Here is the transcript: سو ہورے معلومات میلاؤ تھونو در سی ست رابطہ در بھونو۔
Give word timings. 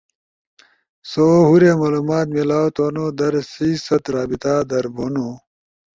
سو 1.09 1.25
ہورے 1.47 1.71
معلومات 1.81 2.27
میلاؤ 2.35 2.67
تھونو 2.75 3.05
در 3.17 3.33
سی 3.51 3.69
ست 3.85 4.03
رابطہ 4.15 4.53
در 4.69 4.85
بھونو۔ 4.95 5.27